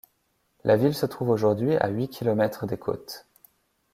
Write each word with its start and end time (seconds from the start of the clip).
La 0.63 0.77
ville 0.77 0.95
se 0.95 1.05
trouve 1.05 1.29
aujourd'hui 1.29 1.77
à 1.77 1.89
huit 1.89 2.07
kilomètres 2.09 2.65
des 2.65 2.75
côtes. 2.79 3.27